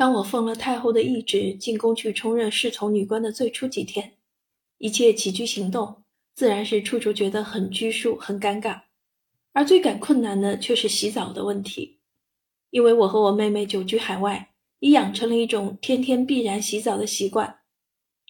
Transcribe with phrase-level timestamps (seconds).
[0.00, 4.14] 当我奉了太后的懿旨进宫去充任侍从女官的最初几天，
[4.78, 8.80] 一切起居行动自然是处处觉得很拘束、很尴尬，
[9.52, 11.98] 而最感困难的却是洗澡的问题，
[12.70, 17.58] 因为我和我妹妹久居海外，已养成了一种天天必然洗澡的习惯。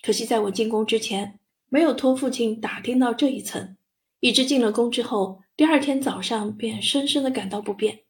[0.02, 3.77] 可惜在我进宫之前，没有托父亲打听到这一层，
[4.18, 8.00] 以致进了宫之后，第二天早上便深深的感到不便。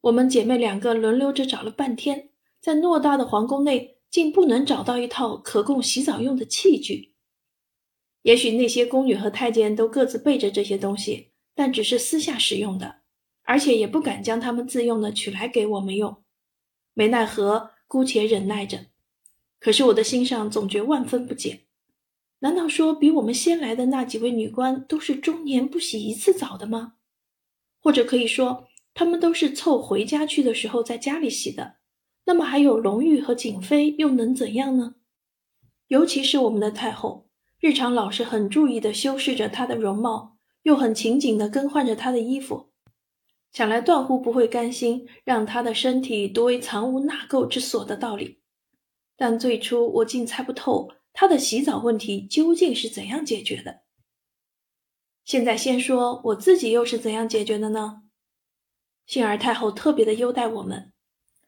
[0.00, 2.30] 我们姐妹两个轮流着找了半天。
[2.62, 7.12] 在偌大的皇宫内，竟不能找到一套可供洗澡用的器具。
[8.22, 13.00] 也许那些宫女和太监都各自备着这些东西，但只是私下使用的，
[13.42, 16.22] 而且也不敢将他们自用的取来给我们用。
[16.94, 18.86] 没奈何，姑且忍耐着。
[19.58, 21.64] 可是我的心上总觉万分不解：
[22.38, 26.94] 难道说比我们先来的那几位女官都是终年不洗一次澡的吗？
[27.80, 31.78] 或者可以说，她们都是凑回家去的时候在家里洗的？
[32.24, 34.94] 那么还有隆裕和景妃又能怎样呢？
[35.88, 37.28] 尤其是我们的太后，
[37.58, 42.70] 日常老是很注意地修饰着她的容貌，又很勤谨地更换着她的衣服，
[43.52, 48.40] 想来断乎不会甘心让她的身体独为藏污纳垢之所的道理。
[49.16, 53.82] 但最初我竟猜不透她的洗澡问题究竟是怎样解决的。
[55.24, 58.02] 现在先说我自己又是怎样解决的呢？
[59.06, 60.91] 幸而太后特别的优待我们。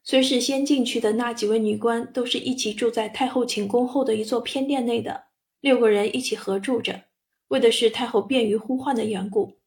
[0.07, 5.23] 虽是先进去的那几位女官，都是一起住在太后寝宫后的一座偏殿内的，
[5.61, 7.05] 六个人一起合住着，
[7.47, 9.57] 为的是太后便于呼唤的缘故。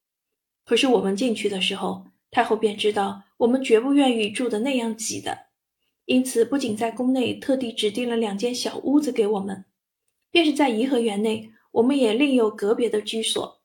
[0.65, 5.47] 可是我们进去的时候，太后便知道我们绝不愿意住的那样挤的，
[6.05, 9.65] 因此不仅在宫内特地指定了两间小屋子给我们，
[10.31, 13.61] 便是在颐和园内，我们也另有个别的居所。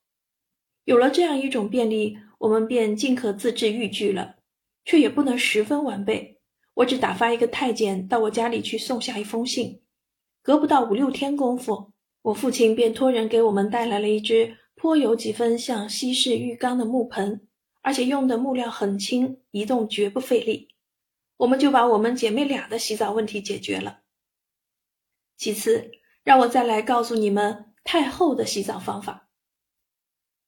[0.85, 4.37] 有了这样一种便利，我们便尽可自制御居了，
[4.83, 6.33] 却也不能十分完备。
[6.75, 9.81] 我只打发一个太监到我家里去送下一封信，
[10.41, 11.93] 隔不到五六天功夫，
[12.23, 17.48] 我父亲便托人给我们带来了一只颇有几分像西式浴缸的木盆，
[17.81, 20.70] 而且用的木料很轻，移动绝不费力。
[21.37, 23.99] 我们就把我们姐妹俩的洗澡问题解决了。
[25.37, 25.92] 其次，
[26.23, 29.30] 让我再来告诉你们太后的洗澡方法。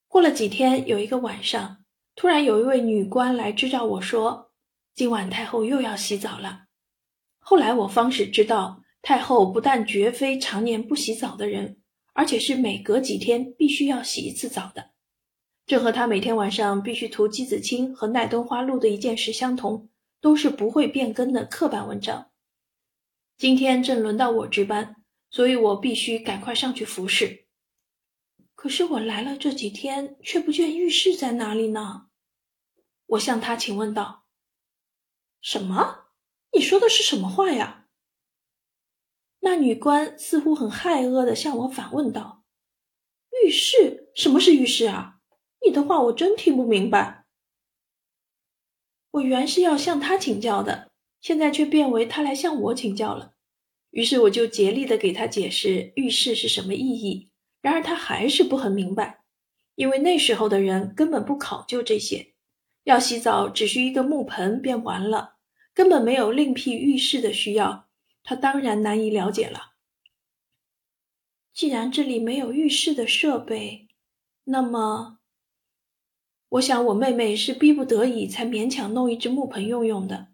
[0.08, 1.84] 过了几天，有一个晚上，
[2.16, 4.54] 突然有一位女官来支召我说。
[4.96, 6.68] 今晚太后又要洗澡了。
[7.40, 11.82] 后来我方始知道，太后不但绝非常年不洗澡的人，
[12.14, 14.92] 而且是每隔几天必须要洗一次澡的。
[15.66, 19.90] 这和她每天晚上必须涂鸡子清和奈敦花露的一件事相同，
[20.22, 22.32] 都是不会变更的刻板文章。
[23.38, 24.96] 今天正轮到我值班，
[25.30, 27.48] 所以我必须赶快上去服侍。
[28.54, 32.08] 可是我来了这几天，却不见浴室在哪里呢？
[33.08, 34.25] 我向他请问道。
[35.46, 36.08] 什么？
[36.54, 37.86] 你说的是什么话呀？
[39.42, 42.44] 那女官似乎很害恶的向我反问道
[43.46, 44.12] ：“浴室？
[44.16, 45.20] 什么是浴室啊？
[45.64, 47.28] 你的话我真听不明白。”
[49.14, 50.90] 我原是要向他请教的，
[51.22, 53.36] 现在却变为他来向我请教了。
[53.92, 57.30] 于是我就竭力的给他解释浴室是什么意义，
[57.62, 59.24] 然而他还是不很明白，
[59.76, 62.34] 因为那时候的人根本不考究这些，
[62.86, 65.35] 要洗澡只需一个木盆便完了。
[65.76, 67.90] 根本没有另辟浴室的需要，
[68.24, 69.74] 他当然难以了解了。
[71.54, 73.90] 既然这里没有浴室的设备，
[74.46, 75.20] 那么，
[76.48, 80.30] 我想我妹妹是逼不得已才勉强弄一只木盆用用的。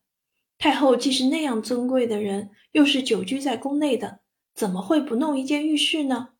[0.59, 4.21] 太后既是那样尊贵的人，又是久居在宫内的，
[4.53, 6.35] 怎么会不弄一间浴室呢？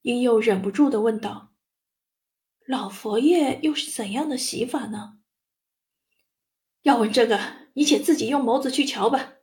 [0.00, 1.52] 英佑忍不住的问道
[2.66, 5.18] ：“老佛爷又是怎样的洗法呢？”
[6.80, 7.63] 要问这个。
[7.74, 9.34] 你且自己用眸子去瞧吧。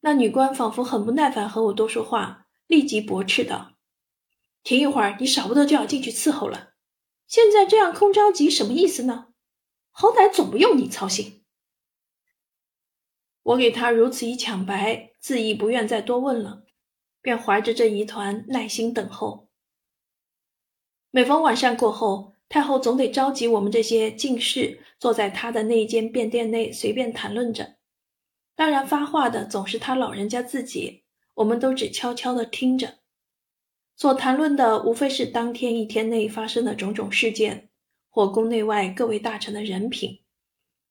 [0.00, 3.76] 那女官仿佛很不耐烦和我多说话，立即驳斥道
[4.62, 6.74] ：“停一会儿，你少不得就要进去伺候了。
[7.26, 9.28] 现在这样空着急，什么意思呢？
[9.90, 11.42] 好歹总不用你操心。”
[13.42, 16.64] 我给他如此一抢白，自亦不愿再多问了，
[17.20, 19.48] 便怀着这疑团耐心等候。
[21.10, 22.34] 每逢晚膳过后。
[22.46, 27.76] 太后总得召集我们这些进士，坐在他的那一间便殿内随便谈论着。
[28.56, 31.04] 当然，发话的总是他老人家自己，
[31.34, 33.00] 我们都只悄悄地听着。
[33.96, 37.68] 所谈论的无非是当天一天内发生的种种事件，
[38.08, 40.22] 或宫内外各位大臣的人品。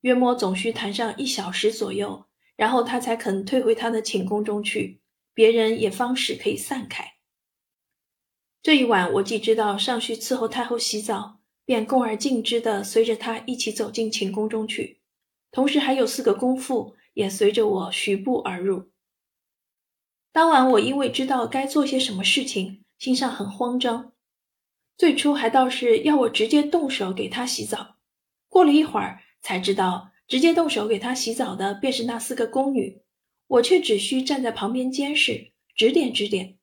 [0.02, 5.02] 约莫总需谈上一小时左右，然后他才肯退回他的寝宫中去，
[5.34, 7.14] 别人也方使可以散开。
[8.62, 11.40] 这一晚，我既知道尚需伺候太后洗澡。
[11.66, 15.00] 便恭而敬之的随着他一起走进寝宫中去，
[15.52, 18.92] 同时还有四个宫妇也随着我徐步而入。
[20.32, 24.12] 当晚，我因为知道该做些什么事情，心上很慌张。
[24.98, 27.98] 最初还倒是要我直接动手给他洗澡，
[28.50, 33.02] 过了一会儿才知道，直接动手给他洗澡的便是那四个宫女，
[33.48, 36.58] 我却只需站在旁边监视，指点指点。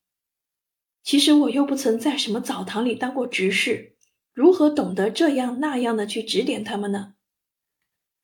[1.02, 3.97] 其实我又不曾在什么澡堂里当过执事，
[4.40, 7.12] 如何懂得这样那样的去指点他们呢？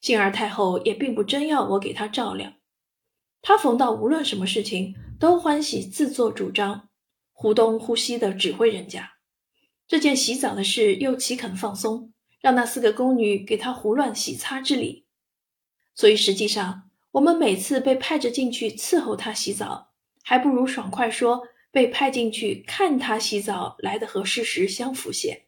[0.00, 2.54] 幸而太后也并不真要我给她照料，
[3.42, 6.88] 她逢到无论什么事情都欢喜自作主张，
[7.34, 9.18] 忽东忽西的指挥人家。
[9.86, 15.04] 这件洗澡的事又岂肯放松，让那四个宫女给她胡乱洗擦之理？
[15.94, 19.90] 所以实际上，我们每次被派着进去伺候她洗澡，
[20.22, 21.42] 还不如爽快说。
[21.72, 25.45] 被派进去看她洗澡来的和事实相符些。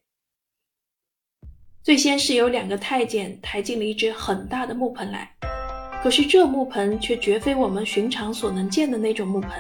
[1.89, 5.27] 最先是有两个太监抬进了一只很大的木盆来，
[6.03, 9.51] 可是这木盆却绝非我们寻常所能见的那种木盆，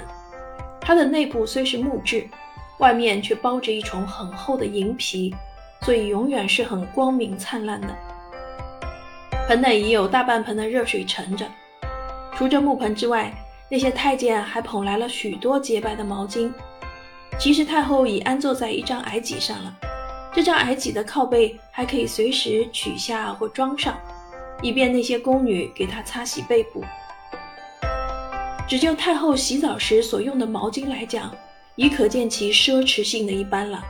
[0.78, 2.28] 它的内部虽是木质，
[2.80, 5.34] 外面却包着一重很厚的银皮，
[5.80, 7.88] 所以永远是很光明灿烂的。
[9.48, 11.46] 盆内已有大半盆的热水盛着，
[12.34, 13.32] 除这木盆之外。
[13.70, 16.52] 那些太监还捧来了许多洁白的毛巾。
[17.38, 19.74] 其实太后已安坐在一张矮几上了，
[20.38, 23.98] 这张矮几的靠背还可以随时取下或装上，
[24.62, 26.84] 以便那些宫女给她擦洗背部。
[28.68, 31.34] 只就太后洗澡时所用的毛巾来讲，
[31.74, 33.82] 已可见其奢侈性的一般了。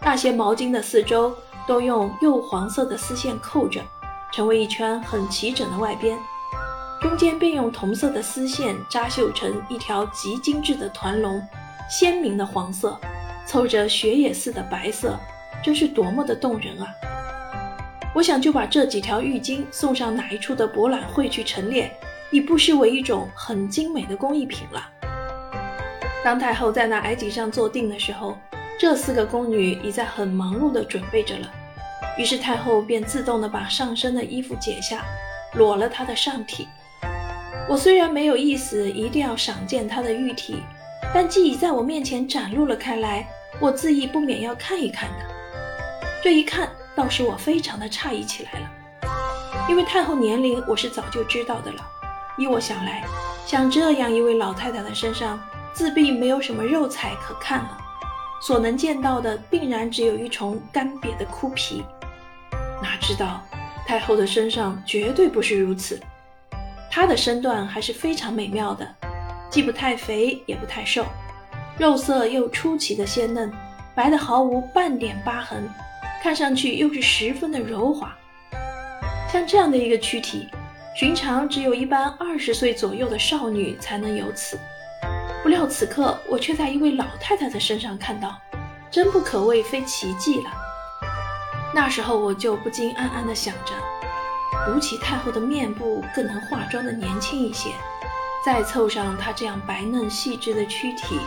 [0.00, 1.34] 那些毛巾的四周
[1.66, 3.82] 都用釉黄色的丝线扣着，
[4.32, 6.16] 成为一圈很齐整的外边。
[7.02, 11.42] 中间便用同色的丝线扎绣成一条极精致的团龙，
[11.90, 12.96] 鲜明的黄色，
[13.44, 15.18] 凑着雪野似的白色，
[15.62, 16.86] 真是多么的动人啊！
[18.14, 21.90] 我想就把这几条浴巾送上哪一处的博览会去陈列，
[22.30, 24.88] 已不失为一种很精美的工艺品了。
[26.24, 28.36] 当太后在那矮几上坐定的时候，
[28.78, 31.50] 这四个宫女已在很忙碌地准备着了。
[32.16, 35.04] 于是太后便自动地把上身的衣服解下，
[35.54, 36.66] 裸了她的上体。
[37.68, 40.56] 我虽然没有意思一定要赏见她的玉体，
[41.14, 43.26] 但既已在我面前展露了开来，
[43.60, 45.37] 我自意不免要看一看的。
[46.22, 48.70] 这一看，倒使我非常的诧异起来了，
[49.68, 51.86] 因为太后年龄我是早就知道的了。
[52.36, 53.04] 依我想来，
[53.46, 55.40] 像这样一位老太太的身上，
[55.72, 57.78] 自必没有什么肉彩可看了，
[58.42, 61.84] 所能见到的，定然只有一重干瘪的枯皮。
[62.82, 63.40] 哪知道
[63.86, 66.00] 太后的身上绝对不是如此。
[66.90, 68.86] 她的身段还是非常美妙的，
[69.50, 71.04] 既不太肥也不太瘦，
[71.78, 73.52] 肉色又出奇的鲜嫩，
[73.94, 75.68] 白的毫无半点疤痕，
[76.22, 78.14] 看上去又是十分的柔滑。
[79.30, 80.48] 像这样的一个躯体，
[80.96, 84.58] 寻常只有一般二十岁左右的少女才能有此。
[85.42, 88.36] 不料此刻我却在一位老太太的身上看到，
[88.90, 90.50] 真不可谓非奇迹了。
[91.74, 93.72] 那时候我就不禁暗暗地想着。
[94.70, 97.70] 吴起太后的面部更能化妆的年轻一些，
[98.44, 101.20] 再凑上她这样白嫩细致的躯体，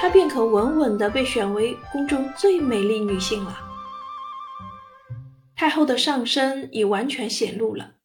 [0.00, 3.56] 她便可稳稳地被选为宫中最美丽女性了。
[5.54, 7.96] 太后的上身已完全显露了，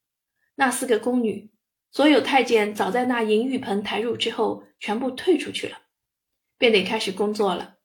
[0.56, 1.52] 那四个宫女，
[1.92, 5.84] 所有太监早在那银浴盆抬入之后，全部退出去了，
[6.58, 7.78] 便得开始工作了。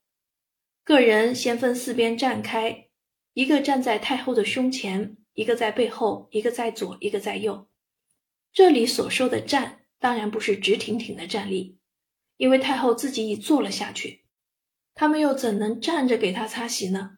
[0.83, 2.87] 个人先分四边站开，
[3.33, 5.17] 一个站在太后的胸前。
[5.37, 7.67] 一个在背后，一个在左，一个在右。
[8.53, 11.77] 这里所说的站，当然不是直挺挺的站立，
[12.37, 14.23] 因为太后自己已坐了下去，
[14.93, 17.17] 他们又怎能站着给她擦洗呢？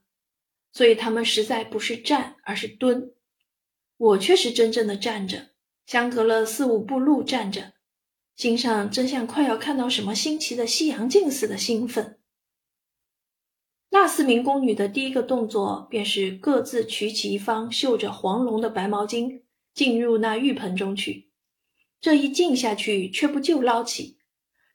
[0.78, 3.12] 所以他们实在不是站，而是蹲。
[3.98, 5.48] 我却是真正的站着，
[5.88, 7.74] 相隔了四五步路站着，
[8.36, 12.20] 心上真像快要看到什么新奇的西洋镜似的兴奋。
[13.90, 19.42] 那四名宫女的第一个动作，便是各自取起一方绣着黄龙的白毛巾，
[19.74, 21.32] 进入那浴盆中去。
[22.00, 24.20] 这一浸下去，却不就捞起，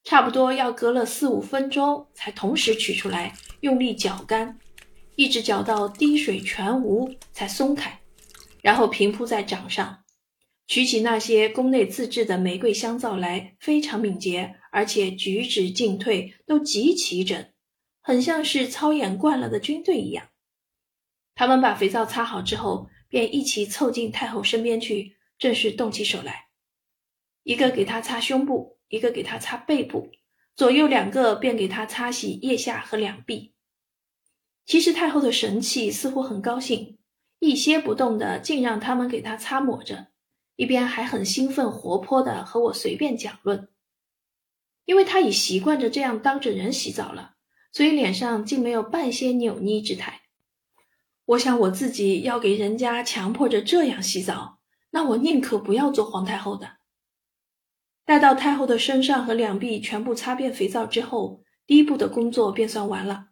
[0.03, 4.59] 差不多要隔了四五分钟，才同时取出来，用力搅干，
[5.15, 8.01] 一直搅到滴水全无，才松开，
[8.63, 10.05] 然后平铺在掌上。
[10.67, 17.47] 取起那些宫内自制的玫瑰香皂来，非常敏捷，而且举止进退都极其整。
[18.01, 20.29] 很像是操演惯了的军队一样。
[21.35, 26.49] 他们把肥皂擦好之后，便一起凑近太后身边去，正式动起手来。
[27.43, 30.11] 一个给她擦胸部，一个给她擦背部，
[30.57, 33.53] 左右两个便给她擦洗腋下和两臂。
[34.65, 36.99] 其实太后的神气似乎很高兴，
[37.41, 40.09] 一些不动的，竟让他们给她擦抹着，
[40.57, 43.69] 一边还很兴奋活泼的和我随便讲论。
[44.85, 47.35] 因为他已习惯着这样当着人洗澡了，
[47.73, 50.23] 所以脸上竟没有半些扭捏之态。
[51.25, 54.59] 我想我自己要给人家强迫着这样洗澡，
[54.91, 56.79] 那我宁可不要做皇太后的。
[58.05, 63.29] 待到太后的身上和两臂全部擦遍肥皂之后，第一步的工作便算完了。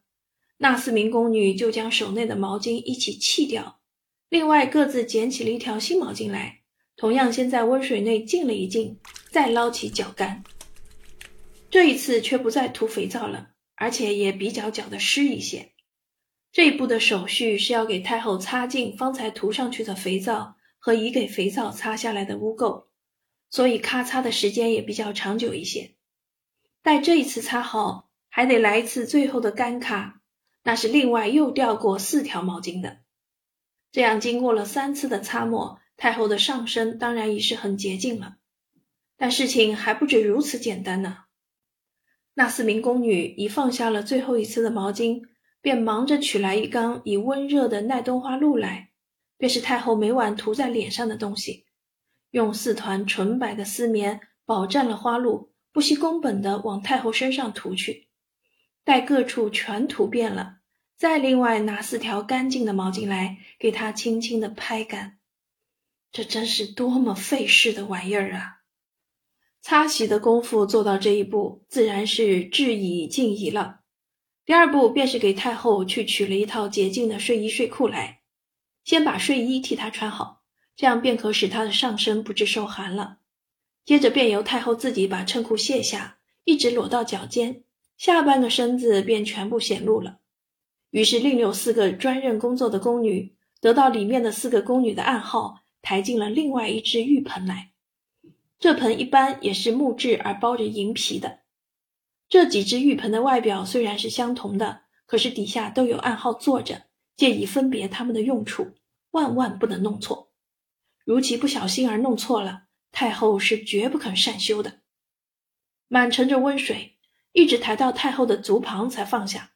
[0.63, 3.81] 那四名宫女就将手内的毛巾一起弃掉，
[4.29, 6.61] 另外各自捡起了一条新毛巾来，
[6.97, 8.99] 同样先在温水内浸了一浸，
[9.31, 10.45] 再捞起搅干。
[11.71, 15.73] 这一次却不再涂肥皂了，而且也比较搅得湿一些。
[16.53, 22.89] 这一步的手续是要给太后擦净方才涂上去的肥皂和已给肥皂擦下来的污垢，
[23.49, 25.95] 所以咔擦的时间也比较长久一些。
[26.83, 30.20] 待这一次擦好，还得来一次最后的干咔，
[30.71, 32.99] 那是另外又掉过四条毛巾的。
[33.91, 38.37] 这样经过了三次的擦抹，太后的上身当然已是很洁净了。
[39.17, 41.25] 但事情还不止如此简单呢。
[42.35, 45.23] 那四名宫女一放下了最后一次的毛巾，
[45.61, 48.91] 便忙着取来一缸已温热的耐冬花露来，
[49.37, 51.67] 便是太后每晚涂在脸上的东西。
[52.31, 58.07] 用四团纯白的丝棉饱蘸了花露，不惜工本的往太后身上涂去。
[58.85, 60.59] 待各处全涂遍了，
[61.01, 65.19] 再另外拿四条干净的毛巾来，给她轻轻的拍干。
[66.13, 68.59] 这真是多么费事的玩意儿啊！
[69.63, 73.81] 擦洗的功夫做到这一步，自然是至矣尽矣了。
[74.45, 78.21] 第二步便是给太后去取了一套洁净的睡衣睡裤来，
[78.85, 80.43] 先把睡衣替她穿好，
[80.77, 83.21] 这样便可使她的上身不致受寒了。
[83.87, 87.65] 接着便由太后自己把衬裤卸下，一直裸到脚尖，
[87.97, 90.20] 下半个身子便全部显露了。
[90.91, 97.71] 于是另有四个专任工作的宫女，得到里面的四个宫女的暗号，抬进了另外一只浴盆来。
[98.59, 101.41] 这盆一般也是木质而包着银皮的。
[102.29, 106.83] 这几只浴盆的外表虽然是相同的，可是底下都有暗号坐着，
[107.17, 108.75] 借以分别它们的用处，
[109.13, 110.31] 万万不能弄错。
[111.05, 114.81] 如其不小心而弄错了，太后是绝不肯善休的。
[115.89, 116.97] 满盛着温水，
[117.33, 119.53] 一直抬到太后的足旁才放下。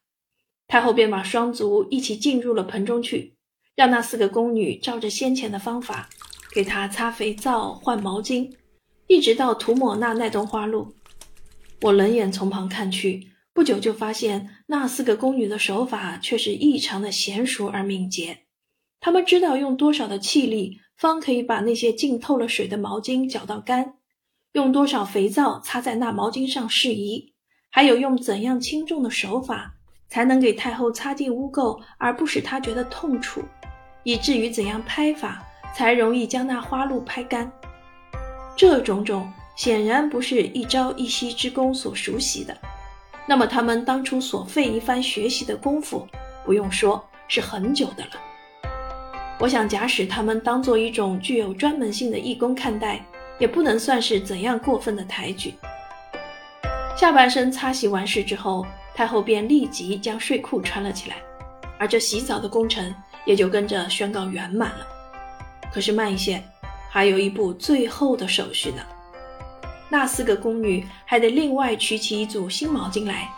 [0.75, 3.37] 太后便把双足一起浸入了盆中去，
[3.77, 6.09] 让那四个宫女照着先前的方法，
[6.53, 8.51] 给她擦肥皂、换毛巾。
[9.07, 10.93] 一直到涂抹那奈冬花露，
[11.83, 18.39] 我冷眼从旁看去，不久就发现那四个宫女的手法却是异常的娴熟而敏捷。
[18.99, 23.93] 她们知道用多少的气力，方可以把那些浸透了水的毛巾搅到干；
[24.55, 27.33] 用多少肥皂擦在那毛巾上适宜；
[27.71, 29.74] 还有用怎样轻重的手法，
[30.15, 33.41] 才能给太后擦净污垢而不使她觉得痛楚；
[34.05, 35.43] 以至于怎样拍法，
[35.75, 37.51] 才容易将那花露拍干。
[38.55, 42.57] 这种种显然不是一朝一夕之功所熟悉的，
[43.27, 46.07] 那么他们当初所费一番学习的功夫，
[46.45, 48.63] 不用说是很久的了。
[49.41, 53.05] 我想，假使他们当做一种具有专门性的义工看待，
[53.41, 55.55] 也不能算是怎样过分的抬举。
[56.97, 58.65] 下半身擦洗完事之后，
[58.95, 61.17] 太后便立即将睡裤穿了起来，
[61.79, 64.87] 而这洗澡的工程也就跟着宣告圆满了。
[65.73, 66.43] 可是慢一些。
[66.89, 68.81] 还有一步最后的手续呢，
[69.89, 73.29] 那四个宫女还得另外取起一组新毛巾来，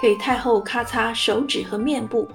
[0.00, 2.30] 给太后咔擦手指和面部。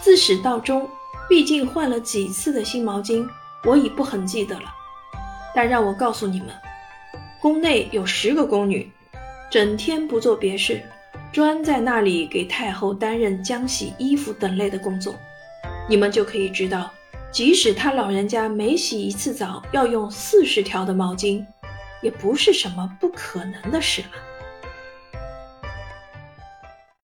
[0.00, 0.90] 自始到终，
[1.28, 3.24] 毕竟换了几次的新毛巾，
[3.62, 4.64] 我已不很记得了。
[5.54, 6.48] 但让我告诉你们，
[7.40, 8.90] 宫内有十个宫女，
[9.48, 10.82] 整天不做别事，
[11.34, 15.16] 专在那里给太后担任浆洗衣服等类的工作，
[15.88, 16.88] 你们就可以知道。
[17.32, 21.44] 即使他老人家每洗一次澡要用四十条的毛巾，
[22.00, 24.08] 也不是什么不可能的事了。